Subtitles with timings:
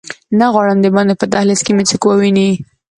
[0.39, 2.49] نه غواړم دباندې په دهلېز کې مې څوک وویني.